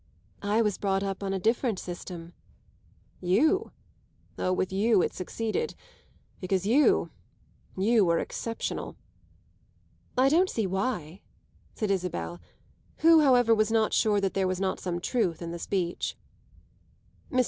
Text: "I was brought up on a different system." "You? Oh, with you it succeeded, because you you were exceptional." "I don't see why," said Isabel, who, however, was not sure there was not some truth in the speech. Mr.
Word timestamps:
"I 0.41 0.63
was 0.63 0.79
brought 0.79 1.03
up 1.03 1.21
on 1.21 1.31
a 1.31 1.37
different 1.37 1.77
system." 1.77 2.33
"You? 3.19 3.71
Oh, 4.35 4.51
with 4.51 4.73
you 4.73 5.03
it 5.03 5.13
succeeded, 5.13 5.75
because 6.39 6.65
you 6.65 7.11
you 7.77 8.03
were 8.03 8.17
exceptional." 8.17 8.95
"I 10.17 10.27
don't 10.27 10.49
see 10.49 10.65
why," 10.65 11.21
said 11.75 11.91
Isabel, 11.91 12.39
who, 13.05 13.21
however, 13.21 13.53
was 13.53 13.69
not 13.71 13.93
sure 13.93 14.19
there 14.19 14.47
was 14.47 14.59
not 14.59 14.79
some 14.79 14.99
truth 15.01 15.39
in 15.39 15.51
the 15.51 15.59
speech. 15.59 16.17
Mr. 17.31 17.39